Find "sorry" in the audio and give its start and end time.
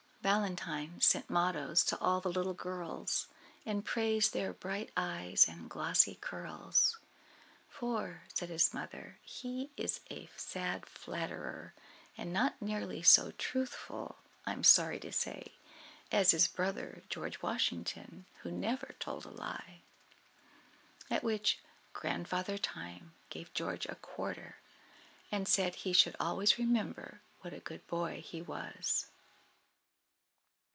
14.63-14.99